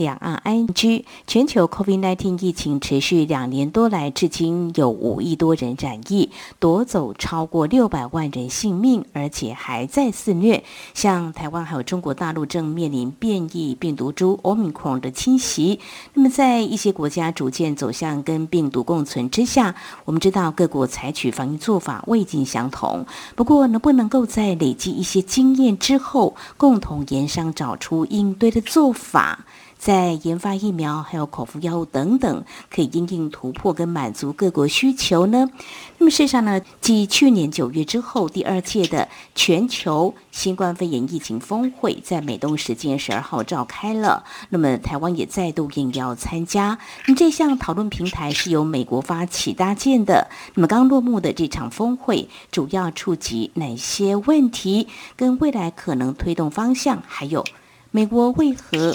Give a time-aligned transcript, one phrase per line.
[0.00, 10.64] 两岸 ING，全球 COVID-19 疫情持续两年多来，至今有五亿多人染疫，夺走超过六百万人性命，而且还在肆虐。
[10.94, 15.78] 像台湾还有中国大陆正面临变异病毒株 Omicron 的侵袭。
[16.14, 19.74] 那么，在一些国家逐渐走向跟病毒共存之下，
[20.06, 23.04] 我们知道各国采取防疫做法未尽相同。
[23.36, 29.44] 不过，能不能够在累积一些经验之后，共同研商找出应对的做法？
[29.80, 35.48] 在研发疫苗，还有口服药物等等，可以因应突破跟满足各国需求呢。
[35.96, 44.22] 那么事实上呢，继去年九月之后，第二届的全球新冠肺炎疫情峰会在美东时间十二号召开了。
[44.50, 46.78] 那么台湾也再度应邀参加。
[47.06, 50.28] 那么这项讨论平台是由美国发起搭建的。
[50.52, 54.88] 那么刚落幕的这场峰会，主要触及哪些问题？
[55.16, 57.42] 跟未来可能推动方向，还有
[57.90, 58.92] 美国为何？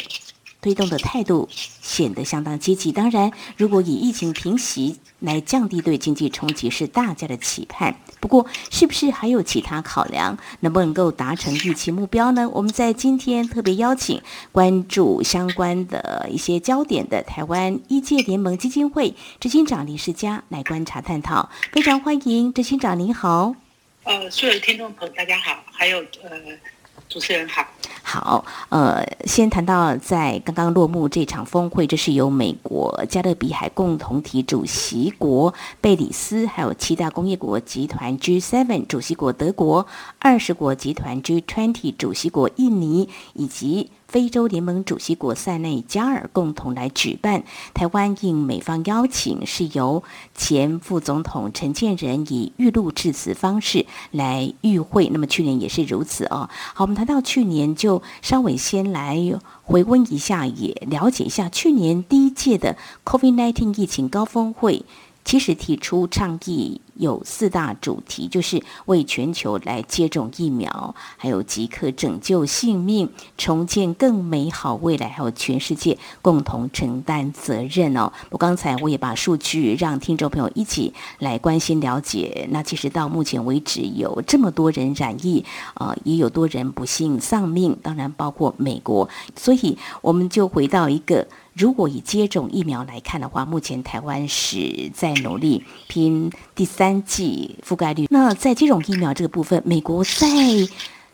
[0.65, 2.91] 推动的态度显得相当积极。
[2.91, 7.95] 当然，如果以疫情平息来降低对经济冲击，是大家的期盼。
[8.19, 12.49] 不过，是不是还有其他考量，能不能够达成预期目标呢？
[12.49, 14.19] 我们在今天特别邀请
[14.51, 21.47] 关注相关的一些焦点的台湾医界联盟基金会执行长林世佳来观察探讨。
[21.73, 23.53] 非常欢迎执行长，您好。
[24.01, 25.63] 呃，所有听众朋友，大家好。
[25.71, 26.31] 还有呃。
[27.07, 27.65] 主持人好，
[28.03, 39.87] 好，呃，先谈到在刚刚落幕这场峰会，这是由美国加勒比海共同体主席国贝里斯，还有七大工业国集团 G7 主席国德国，
[40.19, 43.91] 二十国集团 G20 主席国印尼，以及。
[44.07, 47.43] 非洲联盟主席国塞内加尔共同来举办。
[47.73, 55.09] 台湾应美方邀请，是由前副总统陈建仁以预录致辞方式来与会。
[55.09, 56.49] 那么去年也是如此哦。
[56.73, 59.17] 好，我们谈到去年，就稍微先来
[59.63, 64.85] 回温一下，也了解一下去年第一届的 COVID-19 疫情高峰会。
[65.23, 78.11] 其实提出倡议有四大主题，就是为全球来接种疫苗，还有即刻拯救性命，重建更美好未来，还有全世界共同承担责任哦。
[78.29, 82.47] 我刚才我也把数据让听众朋友一起来关心了解。
[82.51, 85.43] 那其实到目前为止有这么多人染疫，
[85.75, 89.07] 呃，也有多人不幸丧命，当然包括美国。
[89.35, 91.27] 所以我们就回到一个。
[91.57, 98.05] 如果以接种疫苗来看的话，目前台湾是在努力拼第三单剂覆盖率。
[98.11, 100.27] 那在接种疫苗这个部分，美国在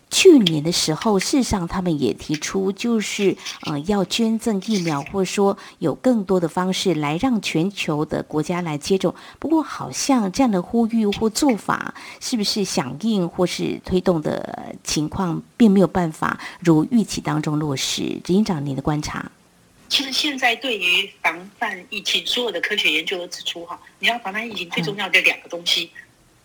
[0.09, 9.15] 去年的时候，事实上他们也提出，就是呃要捐赠疫苗，或者说有更多的方式来让全球的国家来接种。
[9.39, 18.19] 不过，好像这样的呼吁或做法，是不是响应或是推动的情况，并没有办法如预期当中落实？
[18.25, 19.31] 执行长，您的观察？
[19.91, 25.91] 其实现在对于防范疫情，所有的科学研究都指出，哈，你要防范疫情最重要的两个东西，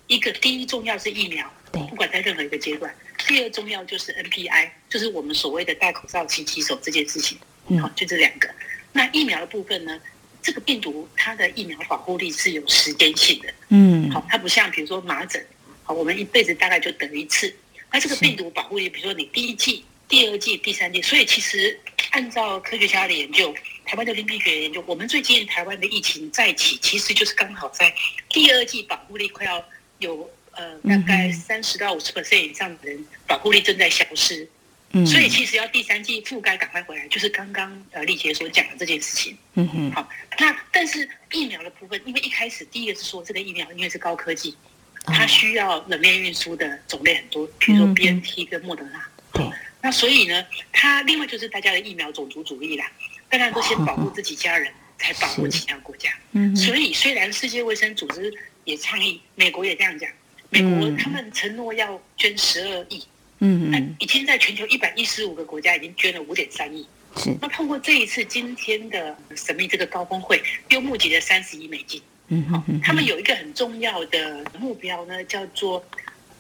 [0.09, 2.91] 一个第一重要是疫苗，不管在任何一个阶段；
[3.29, 7.39] 第二重要就是 NPI，就是我们所谓的戴口罩、勤洗手这件事情。
[7.81, 8.51] 好，就这两个。
[8.93, 9.97] 那疫苗的部分呢？
[10.43, 13.55] 这个病毒它的疫苗保护力是有时间性的。
[13.69, 15.45] 嗯，好，它不像比如说麻疹，
[15.85, 17.55] 好，我们一辈子大概就得一次。
[17.93, 19.85] 那这个病毒保护力，比如说你第一季。
[20.09, 21.77] 第二季、第三季，所以其实
[22.17, 23.55] 按照科学家的研究，
[23.85, 27.95] 台湾的林病学研究，我们最近台湾的疫情再起，其实就是刚好在
[28.31, 29.63] 第二季保护力快要
[29.99, 34.49] 有呃大概三十到五十 percent 以上的人保护力正在消失，
[34.93, 35.07] 嗯。
[35.07, 39.37] 所以其实要第三季覆盖赶快回来，就是刚刚呃丽杰所讲的这件事情。
[39.53, 44.57] 嗯哼，好，那但是疫苗的部分，因为一开始第一个是说这个疫苗因为是高科技，
[45.05, 49.07] 它需要冷链运输的种类很多，比如说 B N T 跟莫德纳。
[49.37, 49.51] 对。
[49.83, 52.91] 那所以呢，他另外就是大家的疫苗种族主义啦，
[53.29, 56.11] 大家都先保护自己家人，才保护其他国家。
[56.33, 58.33] 嗯，所以虽然世界卫生组织
[58.65, 60.11] 也倡议，美国也这样讲，
[60.51, 63.01] 美国他们承诺要捐十二亿，
[63.39, 66.85] 嗯嗯，已经在全球一百一十五个国家已经捐了五点三亿。
[67.19, 72.03] 是，那通过这一次今天的神秘这个高峰会，又募集了三十亿美金。
[72.29, 75.85] 嗯，好，他们有一个很重要的目标呢，叫做。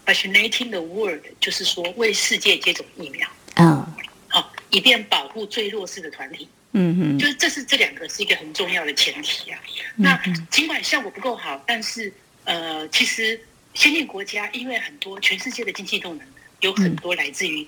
[0.07, 3.85] Vaccinating the world，就是说为世界接种疫苗，嗯，
[4.29, 9.59] 好，以便保护最弱势的团体，嗯嗯，就是这是这两个是一个很重要的前提啊。
[9.97, 10.17] 那
[10.49, 12.13] 尽管效果不够好，但是
[12.45, 13.41] 呃，其实
[13.75, 16.27] 先进国家因为很多全世界的经济动能
[16.61, 17.67] 有很多来自于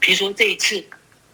[0.00, 0.84] 比如说这一次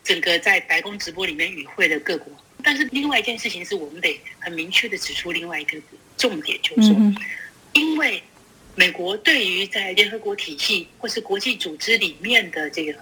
[0.05, 2.31] 整个在白宫直播里面与会的各国。
[2.63, 5.77] 但是另外一件事情是我们得很明确的指出另外一个
[6.17, 6.97] 重点，就是说，
[7.73, 8.23] 因为
[8.75, 12.99] 美国对于在联合国体系或是国际组织里面的这个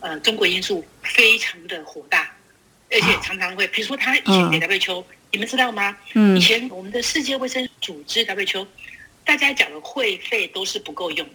[0.00, 2.34] 呃中国因素非常的火大，
[2.90, 5.96] 而且常常会，比如说他以前给 WHO，你们知道吗？
[6.36, 8.66] 以前我们的世界卫生组织 WHO，
[9.24, 11.34] 大家缴的会费都是不够用的，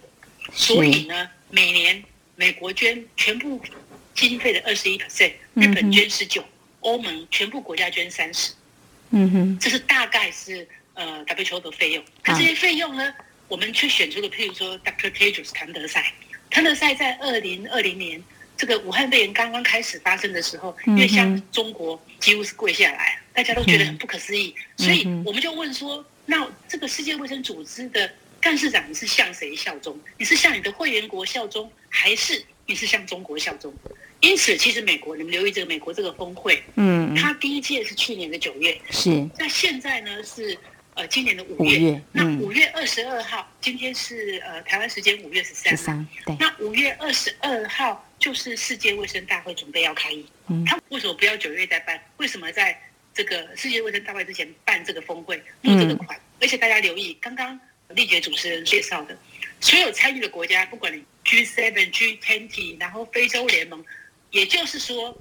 [0.52, 2.02] 所以呢，每年
[2.36, 3.60] 美国捐全部
[4.14, 6.44] 经费的二十一 percent，日本捐十九。
[6.84, 8.50] 欧盟全部国家捐三十，
[9.10, 12.04] 嗯哼，这是大概是呃 WHO 的费用。
[12.24, 13.14] 可这些费用呢，
[13.52, 15.10] 我们却选出了，譬如说 Dr.
[15.10, 16.14] Tedros 谭德赛，
[16.48, 18.18] 谭德赛在二零二零年
[18.56, 28.10] 这个武汉肺炎刚刚开始发生的时候，因为像中国几乎是跪下来，大家都觉得很不可思议，所以我们就问说，那这个世界卫生组织的
[28.40, 30.00] 干事长你是向谁效忠？
[30.16, 33.70] 你是向你的会员国效忠，还是你是向中国效忠？
[34.20, 39.10] 因此，其实美国，你们留意这个美国这个峰会，嗯，它第一届是去年的九月，是。
[39.36, 40.56] 那现在呢是
[40.94, 46.36] 呃今年的五月，那五月二十二号，今天是呃台湾时间五月十三，十三，对。
[46.38, 52.00] 那五月二十二号就是世界卫生大会准备要开议，嗯，他为什么不要九月再办？
[52.18, 52.78] 为什么在
[53.14, 56.18] 这个世界卫生大会之前办这个峰会，募这个款？
[56.40, 57.58] 而且大家留意，刚刚
[57.90, 59.16] 丽姐主持人介绍的，
[59.60, 63.84] 所有参与的国家，不管你 G seven、G twenty，然后非洲联盟。
[64.30, 65.14] 也就是说，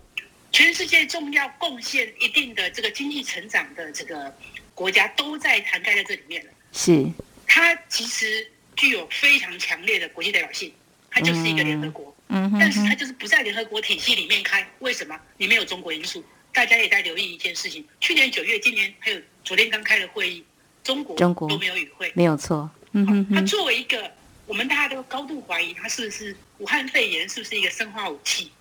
[0.53, 4.33] 全世界重要贡献一定的这个经济成长的这个
[4.73, 6.51] 国家都在涵盖在这里面了。
[6.71, 7.05] 是，
[7.47, 10.73] 它其实具有非常强烈的国际代表性，
[11.09, 12.15] 它就是一个联合国。
[12.29, 15.19] 嗯但是它就是不在联合国体系里面开，为什么？
[15.37, 16.23] 里面有中国因素。
[16.53, 20.43] 大家也在留意一件事情：去年九月，今年还有昨天刚开的会议，
[20.83, 22.69] 中国中国都没有与会，没有错。
[22.93, 23.35] 嗯哼。
[23.35, 24.11] 它作为一个，
[24.45, 28.51] 我们大家都高度怀疑它是不是武汉肺炎是不是一个生化武器。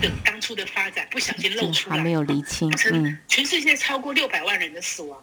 [0.00, 5.22] 的当初的发展不小心露出来，还没有厘清，嗯，全世界超过六百万人的死亡。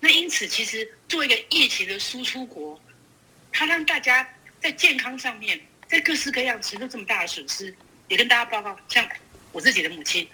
[0.00, 2.80] 那因此，其实作为一个疫情的输出国，
[3.52, 4.26] 它让大家
[4.58, 7.74] 在健康上面，在各式各样承受这么大的损失。
[8.08, 9.08] 也跟大家报告，像
[9.52, 10.28] 我自己的母亲、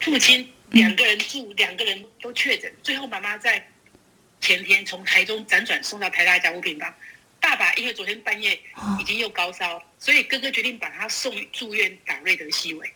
[0.00, 3.66] 父亲两个人住，两个人都确诊，最后妈妈在
[4.40, 6.94] 前天从台中辗转送到台大家务病房。
[7.40, 8.60] 爸爸因为昨天半夜
[9.00, 12.92] 已经又高烧，所以哥哥决定把他送住院打瑞德西韦，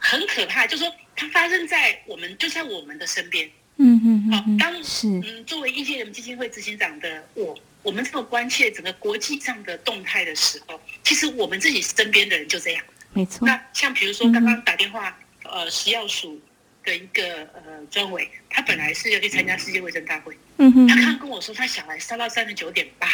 [0.00, 0.66] 很可怕。
[0.66, 3.48] 就说它发生在我们就在我们的身边。
[3.76, 12.84] 嗯嗯好，当是嗯作为一些人基金会执行长的我，我们这么关切整个国际上的动态的时候，其实我们自己身边的人就这样。
[13.12, 13.46] 没错。
[13.46, 16.40] 那像比如说刚刚打电话，呃，食药署
[16.84, 20.36] 的一个呃专委，他本来是要去参加世界卫生大会。
[20.58, 20.86] 嗯哼。
[20.88, 23.08] 他刚跟我说，他小孩烧到三十九点八。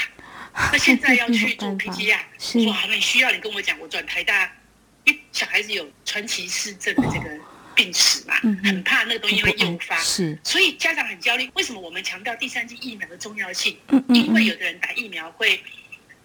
[0.72, 4.52] 那现在要 去做 PCR，说好，你需要你跟我讲，我转台大，
[5.04, 7.38] 因为小孩子有传奇市政的这个
[7.80, 11.50] 病史嘛，很怕那个东西会诱发，是，所以家长很焦虑。
[11.54, 13.74] 为什么我们强调第三剂疫苗的重要性？
[14.08, 15.62] 因为有的人打疫苗会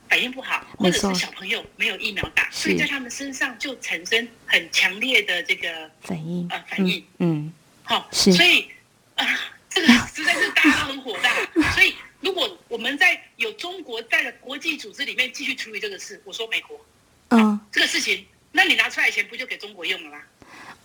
[0.10, 7.54] 反应不好，或者是小朋友没有疫苗打，所以在他们身上就产生很强烈的这个反应啊，反应，嗯，
[7.84, 8.70] 好，所以
[9.16, 9.26] 啊，
[9.70, 11.34] 这个 实在是大家都很火大，
[11.72, 11.96] 所以。
[12.22, 16.84] 如果我们在有中国在的国际组织里面继续处理这个事，我说美国，
[17.28, 20.20] 嗯，这个事情，那你拿出来钱不就给中国用了吗？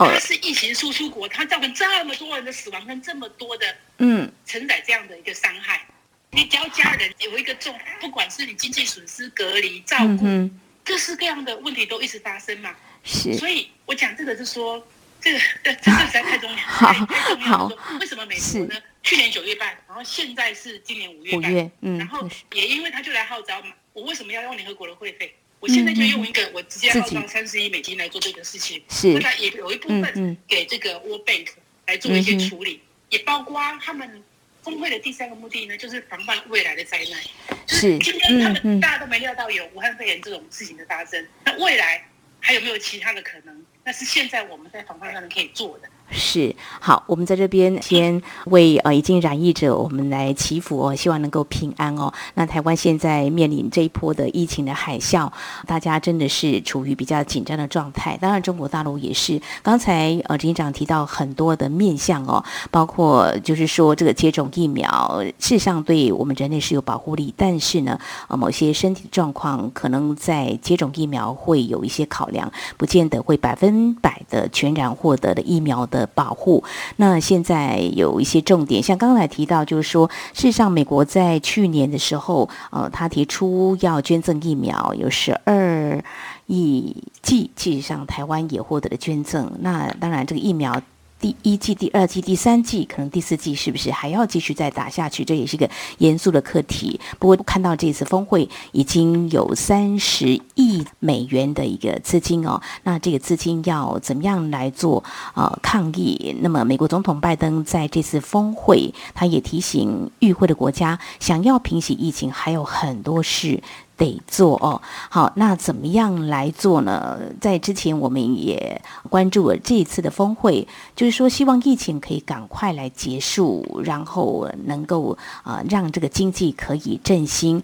[0.08, 5.86] 它是疫情输出国，它造成这么多人的死亡跟这么多的嗯承载这样的一个伤害，
[6.30, 10.50] 你只要家人有一个重，不管是你经济损失、隔离、照顾，
[10.84, 12.74] 各式各样的问题都一直发生嘛。
[13.04, 14.86] 是，所以我讲这个是说，
[15.20, 16.56] 这个 这这实在太重要，
[17.06, 17.66] 太重要。
[18.00, 18.74] 为什么美国呢？
[19.02, 25.34] 去年九月半，然后现在是今年五月半，嗯，然后也因为他就来号召嘛，我为什么要用联合国的会费？
[25.60, 31.48] 我现在就用一个，我直接号召三十亿美金来做这个事情，是，那也有一部分给这个 World Bank
[31.86, 34.22] 来做一些处理，也包括他们
[34.62, 37.20] 峰会的第三个目的呢，就是防范未来的灾难。
[37.66, 42.08] 就是，今天他们大家都没料到有武汉肺炎这种事情的发生，那未来
[42.40, 43.64] 还有没有其他的可能？
[43.84, 45.88] 那是现在我们在防范上面可以做的。
[46.10, 52.12] 是好，我们在这边先为呃已经染疫者我们来祈福哦，希望能够平安哦。
[52.34, 55.30] 那台湾现在面临这一波的疫情的海啸，
[55.66, 58.18] 大家真的是处于比较紧张的状态。
[58.20, 59.40] 当然，中国大陆也是。
[59.62, 75.99] 刚才呃，执行长提到很多的面向哦，包括就是说这个接种疫苗，事实上对我们人类是有保护力，但是呢，呃，某些身体状况可能在接种疫苗会有一些考量，不见得会百分百的全然获得的疫苗的。
[76.06, 76.62] 保护。
[76.96, 86.02] 那现在有一些重点，像刚才提到，就是说，事实上，美国在去年的时候，呃，他提出要捐赠疫苗，有十二
[86.46, 89.50] 亿剂，其实上台湾也获得了捐赠。
[89.60, 90.80] 那当然，这个疫苗。
[91.20, 95.24] 第一季、第二季、第三季，可能第四季是不是还要继续再打下去？
[95.24, 96.98] 这也是一个严肃的课题。
[97.18, 106.34] 不过看到这次峰会已经有三十亿美元的一个资金哦，那这个资金要怎么样来做呃抗疫？
[106.40, 113.62] 那么美国总统拜登在这次峰会，他也提醒与会的国家，想要平息疫情，还有很多事。
[114.00, 114.80] 得做哦，
[115.10, 117.18] 好，那怎么样来做呢？
[117.38, 118.80] 在之前我们也
[119.10, 120.66] 关注了这一次的峰会，
[120.96, 127.62] 就是说希望疫情可以赶快来结束，然后能够啊让这个经济可以振兴，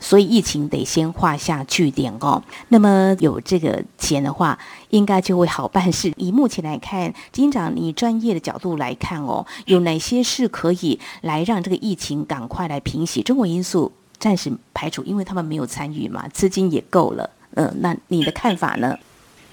[0.00, 2.42] 所以疫情得先画下句点哦。
[2.66, 4.58] 那么有这个钱的话，
[4.90, 6.12] 应该就会好办事。
[6.16, 13.22] 以目前来看，金长，你专业的角度来看哦，有哪些是可以来让这个疫情赶快来平息？
[13.22, 13.92] 中国因素。
[14.18, 17.30] 暂时排除，因为他们没有参与嘛，资金也够了。
[17.54, 18.98] 嗯，那你的看法呢？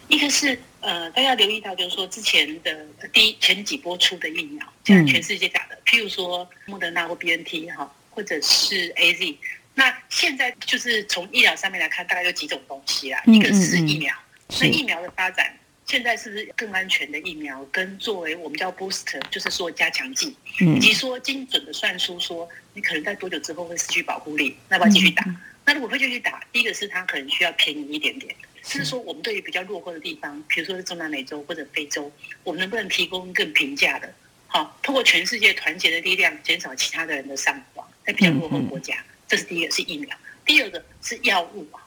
[0.09, 9.37] 一个是呃，大家留意到，就是说之前的第一前几波出的疫苗，像全世界打的，譬如说莫德纳或 B N T 哈，或者是 A Z。
[9.75, 13.21] 那现在就是从医疗上面来看，大概有几种东西啦。
[13.25, 14.13] 一个是疫苗，
[14.59, 15.51] 那疫苗的发展。
[15.85, 25.23] 现在是不是更安全的疫苗，跟作为我们叫 booster，就是说加强剂，以及说精准的算出说你可能在多久之后会失去保护力，那要继续打。
[25.65, 32.11] 那如果会继续打，第一个是它可能需要便宜一点点，是说我们对于比较落后的地方，比如说是中南美洲或者非洲，
[32.43, 34.13] 我们能不能提供更平价的？
[34.47, 38.95] 好，通过全世界团结的力量，减少其他的人的伤亡，在比较落后国家，
[39.27, 40.17] 这是第一个是疫苗。
[40.45, 41.82] 第二个是药物啊。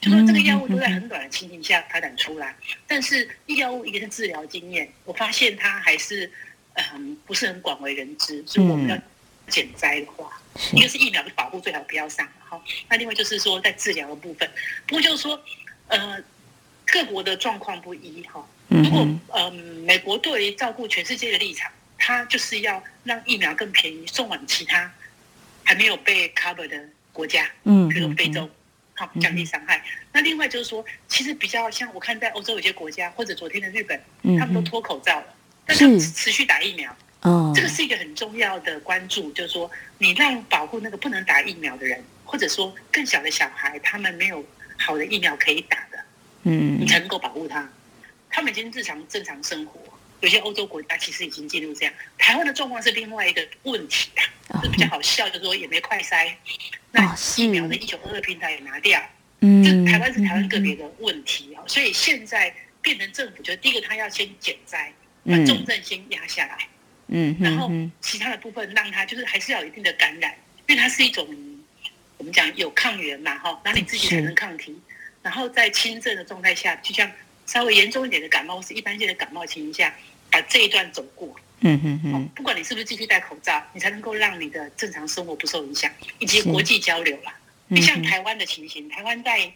[0.00, 6.30] 就说这个药物都在很短的情形下发展出来，但是医药物一个是治疗经验，我发现它还是
[6.74, 8.98] 嗯不是很广为人知，所以我们要
[9.48, 10.40] 减灾的话，
[10.72, 14.50] 一个是疫苗的保护最好不要上，好，那另外就是说在治疗的部分，
[14.86, 15.40] 不过就是说
[15.88, 16.18] 呃
[16.86, 19.70] 各国的状况不一哈，如果嗯。
[19.80, 24.92] 美国对于照顾全世界的立场，它就是要让疫苗更便宜送往其他
[25.64, 26.80] 还没有被 cover 的
[27.12, 28.48] 国家，嗯，比如非洲。
[29.20, 29.82] 降低伤害。
[30.12, 34.00] 那另外就是说，其实比较像我看在欧洲有些国家，或者昨天的日本，
[34.38, 35.26] 他们都脱口罩了，
[35.66, 36.96] 但是持续打疫苗。
[37.22, 44.42] 哦，这个是一个很重要的关注，就是说，你让保护那个不能打疫苗的人，或者说更小的小孩，他们没有
[44.78, 45.98] 好的疫苗可以打的，
[46.44, 47.70] 嗯，你才能够保护他。
[48.30, 49.78] 他们已经日常正常生活。
[50.20, 54.10] 有些欧洲国家其实已经进入这样，台湾的状况是另外一个问题
[54.48, 56.30] 啊，比较好笑，就是说也没快筛，
[56.92, 59.00] 那疫苗的一九二二平台也拿掉，
[59.40, 64.92] 嗯，这台湾是台湾个别的问题啊，所以现在变成政府，就第一个他要先减灾，
[65.24, 66.58] 把重症先压下来，
[67.08, 67.70] 嗯，然后
[68.00, 70.34] 其他的部分让他就是还是要有一定的感染，
[70.66, 71.26] 因为它是一种
[72.18, 74.78] 我们讲有抗原嘛，哈，那你自己才能抗体，
[75.22, 77.10] 然后在轻症的状态下，就像
[77.46, 79.94] 稍微严重一点的感冒是一般性的感冒情况下。
[80.32, 87.34] 把这一段走过，嗯哼哼，不管你是不是继续戴口罩，你才能够让你的正常生活不受影响，以及国际交流啦。
[87.68, 89.52] 你像台湾的情形，台湾在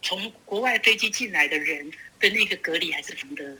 [0.00, 3.56] 从国外飞机进来的人的那个隔离还是防的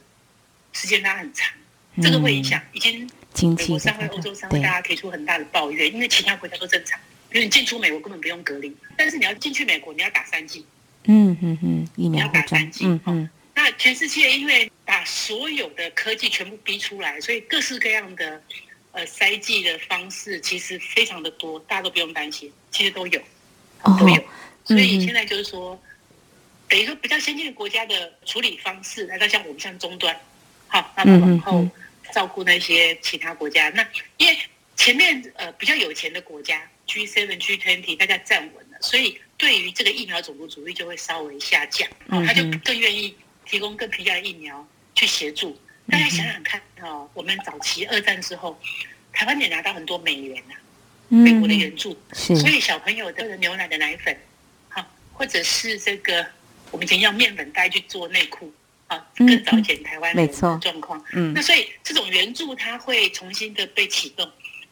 [0.73, 1.55] 时间拉很长，
[2.03, 2.61] 这个会影响。
[2.73, 3.09] 已经
[3.57, 10.65] 美国商会、欧洲商会大家提出很大的抱怨，因为其他国家都正常，比如你进出美国根本不用隔离，但是你要进去美国，你要打三剂，
[11.05, 13.31] 嗯嗯嗯，疫苗要打三剂，嗯嗯。
[13.55, 18.43] 那全世界因为把所有的科技全部逼出来，所以各式各样的
[18.93, 23.21] 呃筛剂的方式其实非常的多，大家都不用担心，其实都有，
[23.99, 24.25] 都有。
[24.65, 25.81] 所以现在就是说，
[26.67, 30.19] 等于说比较先进的国家的处理方式，来到像我们像终端，
[30.69, 31.69] 好，那么往后
[32.15, 33.69] 照顾那些其他国家。
[33.71, 34.39] 那因为
[34.77, 43.15] 前面呃比较有钱的国家 G seven G twenty 大家站稳了，所以对于这个疫苗种族主义就会稍微下降，他就更愿意。
[43.53, 45.55] 提供更平价的疫苗去协助，
[45.87, 48.59] 大家想想看哦，我们早期二战之后，
[49.13, 50.55] 台湾也拿到很多美元呐，
[51.11, 54.17] 美国的援助，所以小朋友的牛奶的奶粉，
[54.71, 54.83] 好，
[55.13, 56.27] 或者是这个
[56.71, 58.51] 我们以前要面粉袋去做内裤，
[58.87, 60.27] 啊，更早前台湾的
[60.59, 64.27] 状况，嗯，那所以这种援助它会重新的被启动，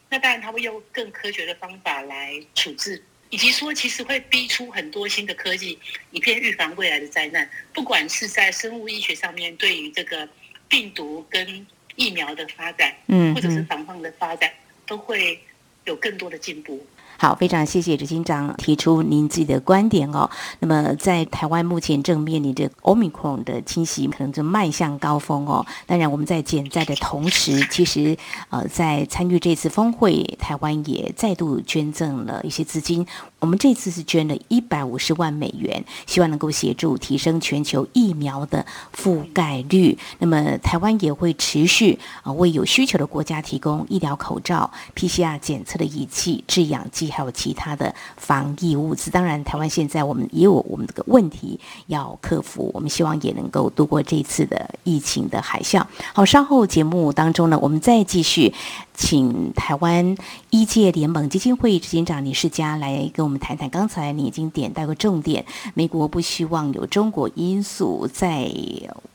[0.09, 3.05] 那当然它会用更科学的方法来处置。
[3.31, 5.79] 以及说，其实会逼出很多新的科技，
[6.11, 7.49] 以便预防未来的灾难。
[7.73, 10.29] 不管是在生物医学上面，对于这个
[10.69, 14.53] 病毒跟疫苗的发展，嗯，或者是防范的发展，
[14.85, 15.41] 都会
[15.85, 16.85] 有更多的进步。
[17.21, 20.31] 好，非常谢谢执行长提出您自己的观点哦。
[20.61, 25.67] 那么，在台湾目前正面临着 Omicron 的侵袭，可能就迈向高峰哦。
[25.87, 28.17] 当然，我们在减灾的同时，其实
[28.49, 33.07] 呃，在参与这次峰会，台湾也再度捐赠了一些资金，
[33.41, 39.99] 我们这次是捐了一百五十万美元，希望能够协助提升全球疫苗的覆盖率。
[40.19, 49.11] 那么台湾也会持续啊为有需求的国家提供医疗口罩、PCR 检测的仪器、制氧机，还有其他的防疫物资。
[49.11, 55.83] 当然，台湾现在我们也有我们这个问题要克服，我们希望也能够度过这次的疫情的海啸。
[56.13, 58.53] 好，稍后节目当中呢，我们再继续。
[58.93, 60.15] 请台湾
[60.51, 63.71] 医界联盟基金会执行长李世佳来跟我们谈谈。
[63.71, 68.51] 刚才你已经点到个重点，美国不希望有中国因素在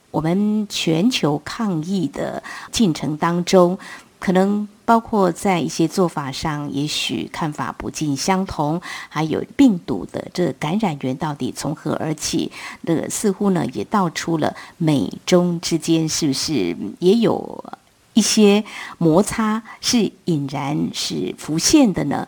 [0.10, 2.42] 我们全球抗疫的
[2.72, 3.78] 进程当中，
[4.18, 12.50] 可能包括在一些做法上，也许看法不尽相同，还有病毒的这感染源到底从何而起？
[12.84, 17.66] 那似乎呢也道出了美中之间是不是也有？
[18.14, 18.64] 一些
[18.98, 22.26] 摩擦是引然是浮现的呢。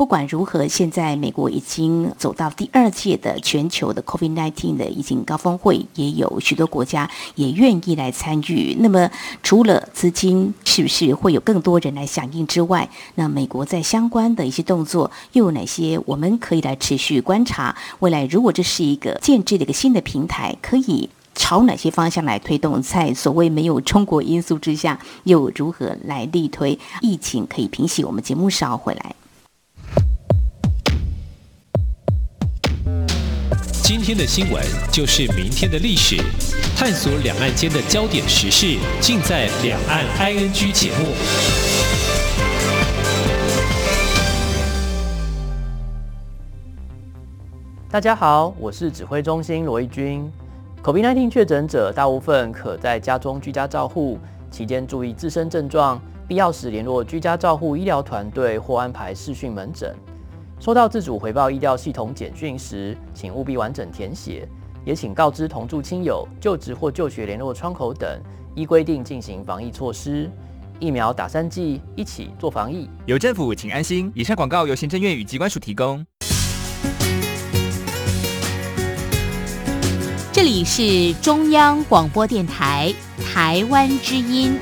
[0.00, 8.74] 不管如何，现在美国已经走到第二届的全球的 COVID-19 的疫情高峰会，也有许多国家也愿意来参与。
[8.80, 9.10] 那么，
[9.42, 16.00] 除了资金是不是会有更多人来响应之外，那美国在相关的一些动作又有哪些？
[16.06, 17.76] 我们可以来持续观察。
[17.98, 21.10] 未来如果这是一个建制的一个新的平台，可以。
[21.34, 22.80] 朝哪些方向来推动？
[22.80, 28.02] 在所谓没有中国因素之下，又如何来力推疫情可以平息？
[28.02, 29.14] 我们节目稍后回来。
[33.92, 36.14] 今天的新闻就是明天的历史，
[36.76, 41.08] 探索两岸间的焦点时事，尽在《两岸 ING》节目。
[47.90, 50.30] 大家好，我是指挥中心罗毅军。
[50.84, 54.20] COVID-19 确诊者大部分可在家中居家照护，
[54.52, 59.92] 期间注意自身症状，必要时联络居家照护医疗团队或安排视讯门诊。
[60.60, 64.46] 收到自主回报医疗系统简讯时，请务必完整填写，
[64.84, 68.20] 也请告知同住亲友、就职或就学联络窗口等，
[68.54, 70.30] 依规定进行防疫措施。
[70.78, 72.90] 疫苗打三剂，一起做防疫。
[73.06, 74.12] 有政府，请安心。
[74.14, 76.04] 以上广告由行政院与机关署提供。
[80.30, 82.94] 这里是中央广播电台
[83.32, 84.58] 台湾之音。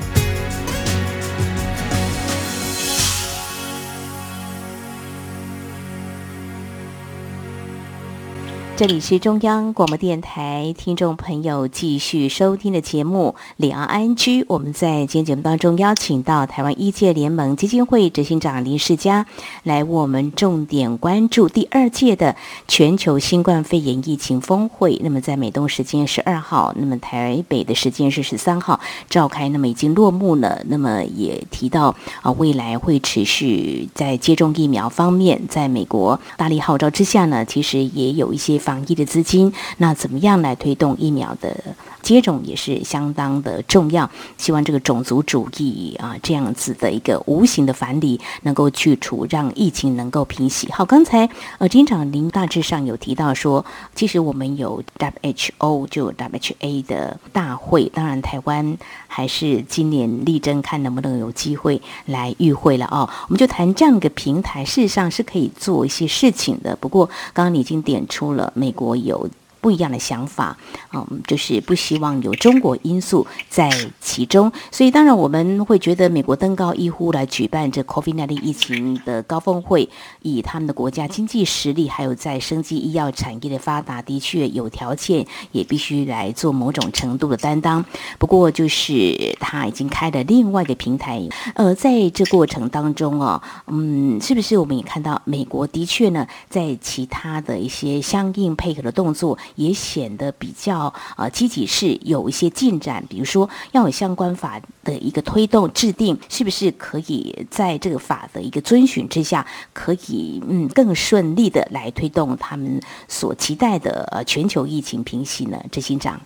[8.79, 14.41] 这里是中央广播电台听众朋友继续收听的节目《两岸安居》。
[14.47, 19.25] 我们在今天节目当中邀请到台湾医界联盟基金会执行长林世佳
[19.63, 22.37] 来为我们重点关注第二届的
[22.69, 24.97] 全球新冠肺炎疫情峰会。
[25.03, 30.61] 那么在美东时间十二号，那么台北的时间是十三号召开，那么已经落幕了。
[30.67, 38.57] 那么也提到啊，未来会持续在接种疫苗方面，在美国大力号召之下呢，其实也有一些。
[38.69, 41.57] 防疫的资金，那怎么样来推动疫苗的？
[42.01, 50.71] 接种也是相当的重要，希望这个种族主义啊这样子的一个无形的反理能够去除，让疫情能够平息。
[50.71, 58.77] 好，刚才呃，金长您大致上有提到说，其实我们有 WHO 就 WHA 的大会，当然台湾
[59.07, 63.09] 还是今年力争看能不能有机会来与会了哦。
[63.27, 66.73] 我们就谈这样一个平台，事实上是可以做一些事情的。
[66.77, 69.29] 不过刚刚你已经点出了，美国有。
[69.61, 70.57] 不一样的想法，
[70.93, 73.69] 嗯，就是不希望有中国因素在
[73.99, 79.89] 其中，所以当然我们会觉得美国登高一呼来举办这 COVID-19 疫情的高峰会，
[80.21, 87.83] 以他们的国家经济实力，还有在生技医药产业的发达，的确有条件，也必须来做某种程度的担当。
[88.17, 91.21] 不过就是他已经开了另外一个平台，
[91.55, 99.37] 呃，在这过程当中哦，嗯，是不是我们也看到美国的确呢，在其他的一些相应配合的动作。
[99.55, 115.61] 也显得比较呃积极，是有一些进展，比如说要有相关法的一个推动制定，是不是可以在这个法的一个遵循之下，可以嗯更顺利的来推动他们所期待的呃全球疫情平息呢？
[115.71, 116.19] 执行长，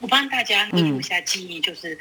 [0.00, 1.98] 我帮大家记录一下记忆，就是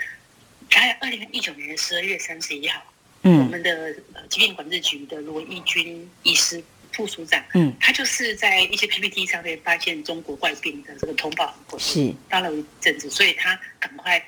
[0.70, 2.82] 在二零一九年十二月三十一号，
[3.24, 3.94] 嗯，我们的
[4.30, 6.64] 疾病管制局的罗义军医师。
[6.94, 12.14] 副署长，嗯，他就是在一些 PPT 上面发现中国怪病的这个通报，是。
[12.30, 14.24] 发了一阵子，所以他赶快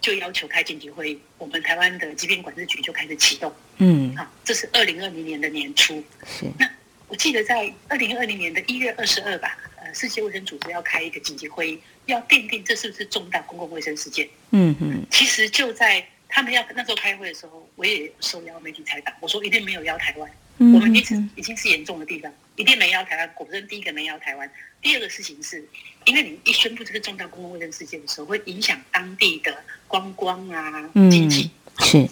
[0.00, 6.46] 就要求开紧急会议，我们台湾的疾病管制局就开始启动，嗯，好，这是二零二零年的年初，是。
[6.58, 6.68] 那
[7.08, 20.28] 我记得在二零二零年的一月二十二吧，呃，世界卫生组织要开一个紧急会议，要奠定这是不是重大公共卫生事件，嗯嗯，其实就在他们要那时候开会的时候，我也受邀媒体采访，我说一定没有邀台湾。
[20.74, 23.28] 我们已经已经是严重的地方，一定没要台湾。
[23.34, 24.50] 果真，第一个没要台湾。
[24.80, 25.64] 第二个事情是，
[26.04, 29.56] 因为你一宣布这个重大公共卫生事件的时候，会影响当地的
[29.88, 31.50] 观光啊、经济。
[31.80, 32.08] 是，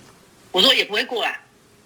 [0.51, 1.41] 我说也不会过啊，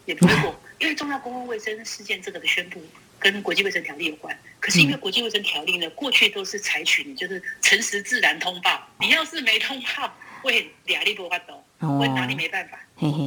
[0.07, 2.83] 也不会过， 因为重大公共卫生事件这个的宣布
[3.19, 4.37] 跟国际卫生条例有关。
[4.61, 11.63] 可是因为国际卫生条例呢，过去都是采取你就是诚实自然通报，你要是没通报，会压力不发抖，
[11.99, 12.79] 会哪里没办法。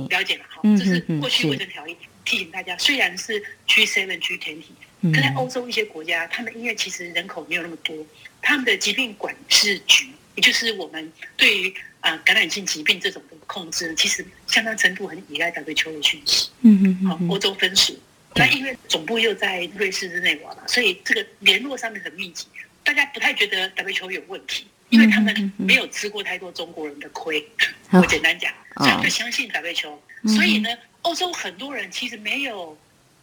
[0.09, 4.65] 了解了，好，这是过去卫生条例提醒大家，虽然是 G seven G ten T。
[5.13, 7.95] 可在欧洲一些国家，他们因为其实人口没有那么多，
[8.41, 16.49] 他们的疾病管制局，也就是我们对于啊感染性疾病这种的控制，其实相当程度很依赖 WHO 的讯息。
[16.61, 17.97] 嗯嗯好，欧洲分属，
[18.33, 22.47] 那因为总部又在瑞士日内瓦嘛，所以这个联络上面很密集，
[22.83, 27.47] 大家不太觉得 WHO 有问题，因为他们没有吃过太多中国人的亏。
[27.91, 29.95] 我简单讲，所以就相信 WHO。
[30.25, 30.69] 所以呢，
[31.07, 32.77] 欧洲很多人其实没有。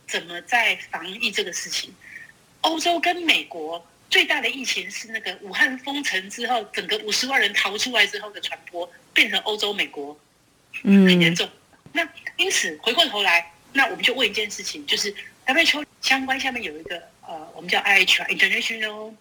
[0.06, 1.90] 怎么在防疫这个事情？
[2.60, 10.14] 欧洲跟美国最大的疫情是那个武汉封城之后，整个五十万人逃出来之后的传播，变成欧洲、美国，
[10.82, 11.48] 嗯，很严重。
[11.92, 15.12] 那因此回过头来，那我们就问一件事情，就是
[15.46, 19.14] WHO 相关下面有一个呃，我们叫 IHR（International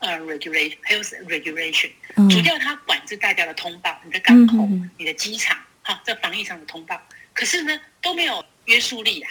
[0.00, 1.92] 呃 Regulation） Health Regulation，
[2.28, 7.00] 主要它管制大家的通报，你的港口、你的机场，哈，在防疫上的通报，
[7.38, 9.30] 可是呢都没有约束力啊。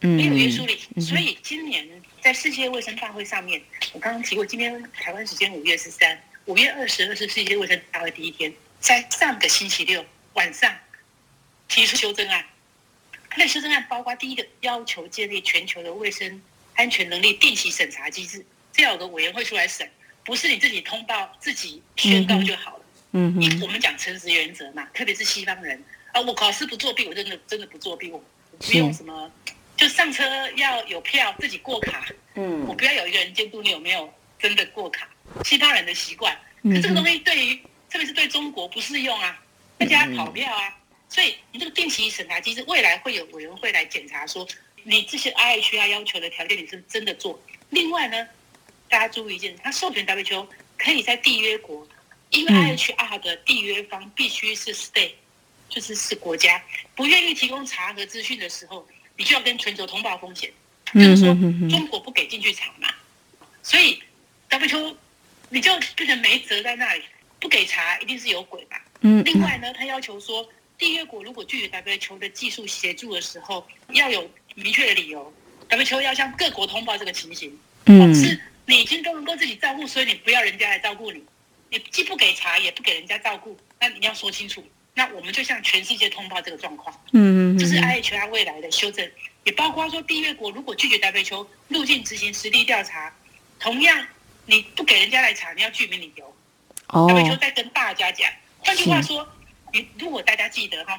[0.00, 1.88] 没有约束力，所以今年
[2.20, 3.60] 在世界卫生大会上面，
[3.92, 10.04] 我刚刚提过，今天台湾时间五月十三，五月二十二是世界卫生大会第一天，在上个星期六
[10.34, 10.70] 晚上
[11.66, 12.44] 提出修正案。
[13.36, 16.42] 那修正案包括第一个要求建立全球的卫生
[16.74, 19.90] 安全能力定期审查机制，这样有个委员会出来审，
[20.24, 22.84] 不是你自己通报自己宣告就好了。
[23.12, 25.82] 嗯嗯，我们讲诚实原则嘛，特别是西方人
[26.16, 28.18] 啊，我考试不作弊，我真的真的不作弊，我
[28.58, 29.30] 不用什么。
[29.76, 32.06] 就上车要有票，自己过卡。
[32.36, 35.06] 嗯，我不要有一个人监督你有没有真的过卡。
[35.44, 37.54] 西方人的习惯，可这个东西对于
[37.90, 39.38] 特别是对中国不适用啊，
[39.76, 40.74] 大家跑票啊。
[41.10, 44.48] 所以你这个定期审查机制，未来会有委员会来检查，说
[44.84, 47.38] 你这些 IHR 要求的条件你是真的做。
[47.68, 48.26] 另外呢，
[48.88, 50.46] 大家注意一件，他授权 WHO
[50.78, 51.86] 可以在缔约国，
[52.30, 55.12] 因为 IHR 的缔约方必须是 state，
[55.68, 56.62] 就是是国家，
[56.94, 58.86] 不愿意提供查核资讯的时候。
[59.18, 60.52] 你就要跟全球通报风险，
[60.92, 61.28] 就是说
[61.70, 62.86] 中国不给进去查嘛，
[63.62, 63.98] 所以
[64.50, 64.94] WHO
[65.48, 67.02] 你就变成没辙在那里，
[67.40, 68.84] 不给查一定是有鬼吧。
[69.00, 69.24] 嗯。
[69.24, 70.46] 另外呢，他要求说，
[70.78, 75.32] 缔约国如果拒绝 WHO 的技术协助的时候，要有明确的理由
[75.70, 77.58] ，WHO 要向各国通报这个情形。
[77.86, 78.14] 嗯。
[78.14, 81.24] 是你已经都能够自己照顾，所以你不要人家来照顾你，
[81.70, 84.62] 你既不给查，也不给人家照顾，那你要说清楚。
[84.98, 89.06] 那我们就向全世界通报这个状况，嗯嗯，这是 IHR 未来的修正，
[89.44, 93.14] 也包括说缔约国如果拒绝 WHO 入境执行实地调查，
[93.60, 94.06] 同样
[94.46, 96.34] 你不给人家来查，你要具名理由。
[96.88, 98.26] 哦，WHO 在跟大家讲，
[98.60, 99.28] 换句话说，
[99.70, 100.98] 你如果大家记得哈，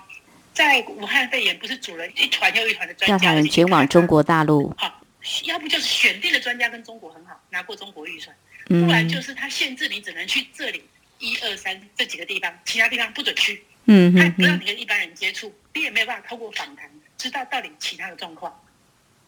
[0.54, 5.02] 在武汉肺炎不是组了一团又一团的专家，调查人前往中国大陆，好，
[5.46, 8.36] 要不就是选定的专家跟中国很好，拿过中国预算，
[8.68, 10.84] 不然就是他限制你只能去这里
[11.18, 13.64] 一二三这几个地方，其他地方不准去。
[13.88, 18.52] 嗯，他不让你跟一般人接触，你也没有办法透过访谈知道到底其他的状况。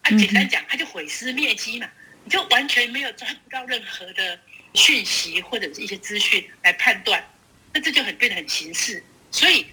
[0.02, 1.90] 啊，简单讲，他就毁尸灭迹嘛，
[2.24, 4.40] 你就完全没有抓不到任何的
[4.74, 7.24] 讯息或者是一些资讯来判断，
[7.74, 9.04] 那这就很变得很形式。
[9.32, 9.66] 所以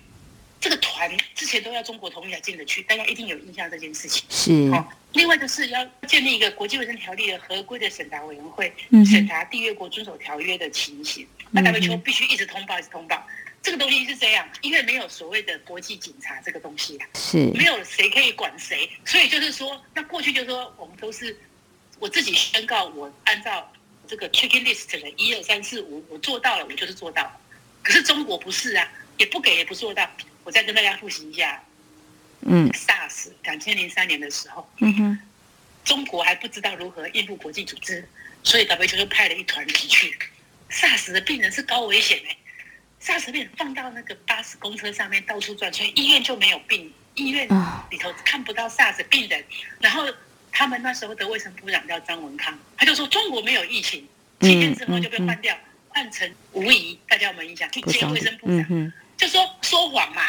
[0.61, 4.25] 这个团之前都要中国同意才进得去，大家一定有印象这件事情。
[4.29, 4.53] 是。
[4.73, 8.73] 哦，另外就是要建立一个国际卫生条例的合规的审查委员会，
[9.05, 11.27] 审查缔约国遵守条约的情形。
[11.51, 13.27] 那 WHO 必须一直通报，一直通报。
[13.67, 21.37] 这个东西是这样，因为没有所谓的国际警察这个东西啦，是没有谁可以管谁，所以就是说，那过去就是说，我们都是
[21.99, 23.73] 我自己宣告，我按照
[24.07, 27.29] 这个 checking list 的一二三四五，我做到了，我就是做到。
[27.83, 30.09] 可是中国不是啊，也不给，也不做到。
[30.45, 31.61] 我再跟大家复习一下，
[32.43, 35.19] 嗯，SARS 两千零三年的时候，嗯哼，
[35.85, 38.09] 中国还不知道如何应付国际组织，
[38.45, 40.17] 所以 WHO 就派了一团人去。
[40.71, 42.37] SARS 的病人是高危险哎。
[42.99, 47.47] 沙士病放到那个巴士公车上面到处转，所以医院就没有病，医院
[47.91, 49.45] 里头看不到 SARS 病人。
[49.81, 50.03] 然后
[50.51, 54.09] 他们那时候的卫生部长叫张文康，他就说中国没有疫情，
[54.41, 55.57] 七天之后就被换掉，
[55.89, 57.71] 换成吴仪，大家有没有印象？
[57.71, 60.23] 去接卫生部长，就说说谎嘛。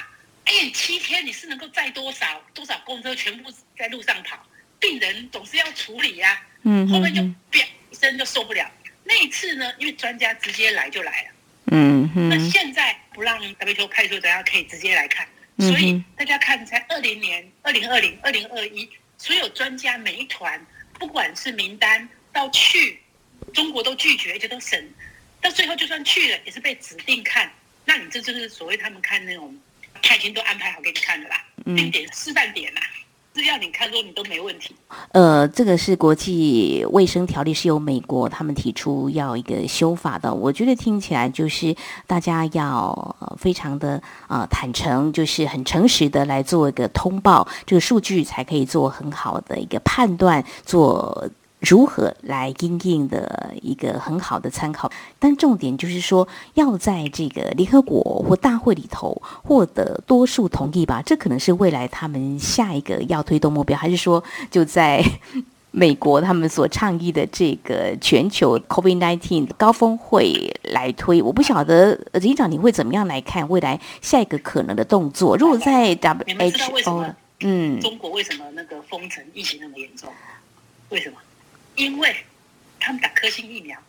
[0.46, 4.46] 哎，七天你是能够载多少多少公车全部在路上跑，
[4.80, 6.42] 病人总是要处理呀。
[6.64, 8.70] 嗯，后面就啪一声就受不了。
[9.04, 11.30] 那一次呢，因为专家直接来就来了。
[11.72, 15.28] 嗯，那现在不让 WTO 派出，大家可以直接来看。
[15.60, 20.64] 所以大家看，在二零年、二零二零、二零二一所有专家每一团，
[21.00, 23.00] 不管是名单到去
[23.54, 24.94] 中国都拒绝，而且都审，
[25.42, 27.52] 到最后就算去了，也是被指定看。
[27.86, 29.58] 那你这就是所谓他们看那种，
[30.02, 32.82] 他已经都安排好给你看的啦，定点示范点啦。
[33.38, 34.76] 只要你看中你都没问题。
[35.12, 40.34] 呃，这个是国际卫生条例，是由美国他们提出要一个修法的。
[40.34, 41.76] 我觉得听起来就是
[42.08, 51.30] 大家要非常的呃坦诚，就是很诚实的来做一个通报，这个数据才可以做很好的一个判断，做。
[51.60, 61.02] 如何来应应的一个很好的参考，但重点就是说，要在这个联合国或大会里头获得多数同意吧？
[61.04, 65.04] 这可能是未来他们下一个要推动目标，还是说就在
[65.72, 71.22] 美国他们所倡议的这个全球 COVID-19 高峰会来推？
[71.24, 75.36] 我不晓得，警长你会怎么样来看未来下一个可能的动作？
[75.36, 80.10] 如果在 WHO，嗯，中国为什么那个封城疫情那么严重？
[80.90, 81.18] 为什么？
[81.78, 82.16] 因为
[82.80, 83.82] 他们打科兴疫苗，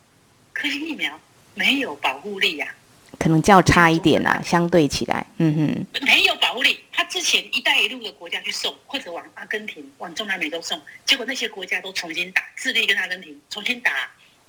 [0.53, 1.19] 科兴疫苗
[1.55, 2.73] 没有保护力呀，
[3.17, 6.79] 可能较差一点啦，相对起来，嗯哼，没有保护力。
[6.91, 13.91] 他之前“一带一路”的国家去送，或者往阿根廷、往中南美洲送，结果那些国家都重新打，智利跟阿根廷重新打，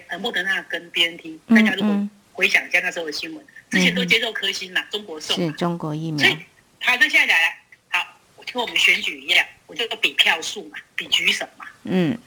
[0.09, 1.39] 呃，莫德纳跟 BNT。
[1.49, 6.29] 大家如果回想一下那时候的新闻，之前都接受科兴嘛，中国送，是中国疫苗。
[6.29, 6.39] 所以，
[6.81, 12.19] 好，那现在来，好，我听我们选举一样，我就比票数嘛，比举手嘛，嗯。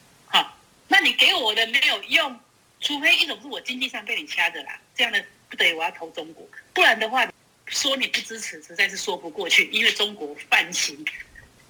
[0.87, 2.39] 那你给我的没有用，
[2.79, 7.27] 除非一种是我经济上被你掐着啦，这样的不得我要投中国，不然的话
[7.67, 11.03] 说你不支持实在是说不过去，因为中国犯行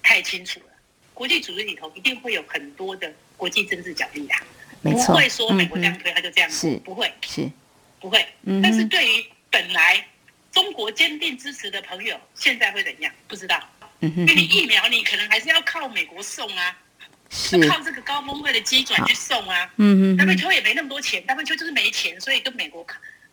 [0.02, 0.66] 太清楚了。
[1.14, 4.34] 国际组织里头一定会有很多的国际政治角力的，
[4.82, 7.48] 不会说美国这样推他就这样，是不会是
[8.00, 8.26] 不会。
[8.62, 10.04] 但是对于本来
[10.50, 13.12] 中国坚定支持的朋友，现在会怎样？
[13.28, 13.62] 不知道。
[14.00, 16.76] 因为你疫苗你可能还是要靠美国送啊。
[17.30, 22.86] 是靠这个高峰会的机转去送啊，嗯嗯，W 也没那么多钱，W 就是没钱，所以跟美国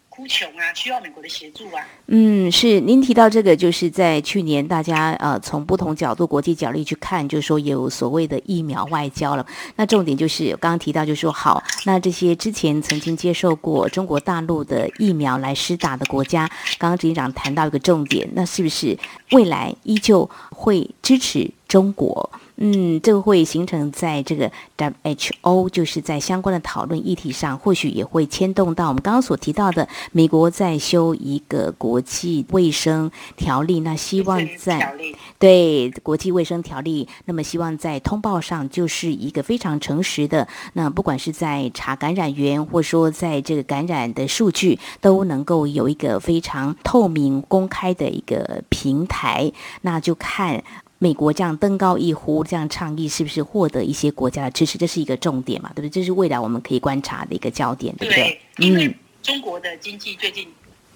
[0.10, 1.86] 哭穷啊，需要美国的协助啊。
[2.08, 9.46] 嗯，是您提到这个，就是在去年大家呃从不同角度、国际角力去看，就是说有所谓的疫苗外交了。
[9.78, 16.46] 那重点就是刚刚提到，就是说好，那这些之前曾经接受过中国大陆的疫苗来施打的国家，
[16.78, 18.98] 刚刚执行长谈到一个重点，那是不是
[19.32, 22.30] 未来依旧会支持中国？
[22.58, 33.80] 嗯，这个会形成在这个 WHO，就是在相关的讨论议题上，或许也会牵动到我们刚刚所提到的美国在修一个国际卫生条例。
[33.80, 34.94] 那希望在
[35.40, 40.48] 对国际卫生条例，那么希望在通报上就是一个非常诚实的。
[40.74, 49.52] 那不管是在查感染源，或说在这个感染的数据，都能够有一个非常透明公开的一个平台。
[49.82, 50.62] 那就看。
[51.04, 54.78] 美国这样登高一呼，这样倡议是不是获得一些国家的支持？
[54.78, 55.90] 这是一个重点嘛，对不对？
[55.90, 58.40] 这是未来我们可以观察的一个焦点，对不对？
[58.58, 60.48] 因为中国的经济最近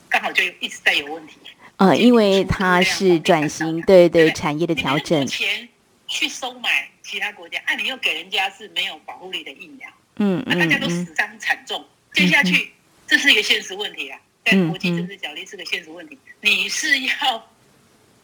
[0.08, 1.38] 刚好就一直在有问题。
[1.78, 5.26] 呃，因为它是转型，对对，产业的调整。
[5.26, 5.68] 钱
[6.06, 11.84] 去收买其他国家，啊，你又给人家是没有保护力的疫苗，嗯嗯，大家都死伤惨重。
[12.14, 12.72] 接下去，
[13.08, 16.16] 这是一个现实问题啊，在国际政治角力是个现实问题。
[16.42, 17.44] 你是要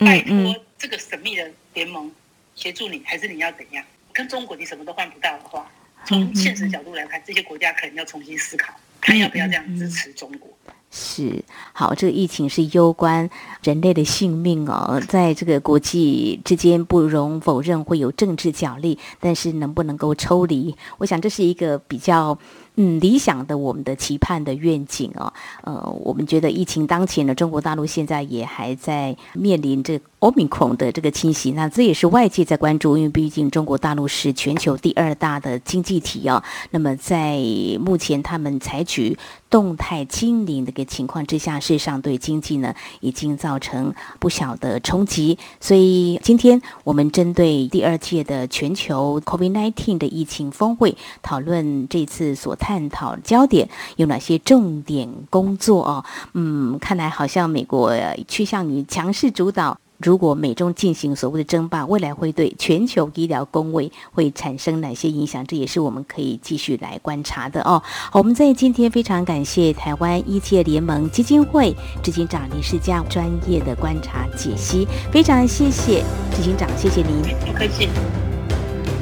[0.06, 1.50] 拜托这个神秘的？
[1.74, 2.12] 联盟
[2.54, 3.82] 协助你，还是你要怎样？
[4.12, 5.72] 跟中国你什么都换不到的话，
[6.06, 10.50] 从现实角度来看，这些国家可能要重新思考，看要不要这样支持中国。
[10.92, 13.30] 是好，这个疫情是攸关
[13.64, 20.76] 人类的性命哦，在这个国际之间不容否认会有政治角力，但是能不能够抽离？
[20.98, 22.38] 我想这是一个比较。
[22.76, 36.42] 嗯，理想的我们的期盼的愿景啊，呃，我们觉得疫情当前呢中国大陆现在也还在面临这欧米孔的这个侵袭，那这也是外界在关注，因为毕竟中国大陆是全球第二大的经济体哦。
[36.70, 37.38] 那么在
[37.80, 39.18] 目前他们采取
[39.50, 45.38] 动态清零的一个情况之下，事实上对经济呢已经造成不小的冲击。
[45.60, 52.56] 所以今天我们针对第二届的全球 COVID-19 的疫情峰会讨论这次所。
[52.62, 56.06] 探讨焦点有哪些重点工作哦？
[56.34, 57.92] 嗯，看来好像美国
[58.28, 59.80] 趋向于强势主导。
[60.02, 65.46] 如果美中进行所谓的争霸，未来会对全球医疗工位会产生哪些影响？
[65.46, 67.82] 这也是我们可以继续来观察的哦。
[67.86, 76.04] 好我们在今天非常感谢台湾医界联盟基金会执行长林世佳专业的观察解析，非常谢谢
[76.36, 77.88] 执行长，谢谢您，不客气。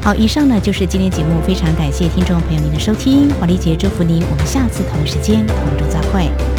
[0.01, 6.58] 好，以上呢就是今天节目，非常感谢听众朋友您的收听，华丽姐祝福您，我们下次同一时间同中再会。